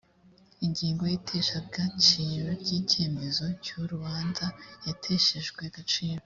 [0.65, 4.45] ingingo y’iteshagaciro ry’icyemezo cyu rubanza
[4.87, 6.19] yateshwejwe agaciro